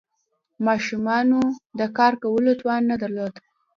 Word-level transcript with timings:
ماشومانو 0.65 1.41
د 1.79 1.81
کار 1.97 2.13
کولو 2.23 2.51
توان 2.59 2.81
نه 2.91 2.95
درلود. 3.01 3.33